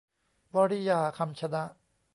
[0.55, 1.63] วริยา คำชนะ